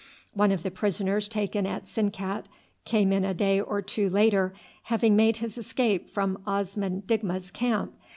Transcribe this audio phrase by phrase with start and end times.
[0.33, 2.45] One of the prisoners taken at Sinkat
[2.85, 4.51] came in a day or two later,
[4.85, 7.93] having made his escape from Osman Digma's camp.